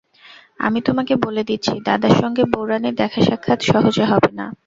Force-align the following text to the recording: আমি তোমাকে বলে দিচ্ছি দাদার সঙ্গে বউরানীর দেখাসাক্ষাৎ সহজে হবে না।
আমি 0.59 0.79
তোমাকে 0.87 1.13
বলে 1.25 1.41
দিচ্ছি 1.49 1.73
দাদার 1.87 2.13
সঙ্গে 2.21 2.43
বউরানীর 2.53 2.95
দেখাসাক্ষাৎ 3.01 3.59
সহজে 3.69 4.05
হবে 4.05 4.31
না। 4.39 4.45